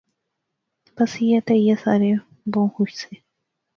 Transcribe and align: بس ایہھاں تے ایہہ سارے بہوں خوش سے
بس 0.95 1.11
ایہھاں 1.19 1.41
تے 1.47 1.53
ایہہ 1.59 1.81
سارے 1.83 2.11
بہوں 2.51 2.69
خوش 2.73 2.89
سے 3.01 3.13